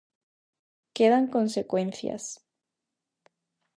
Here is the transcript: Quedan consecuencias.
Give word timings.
Quedan 0.97 1.27
consecuencias. 1.29 2.23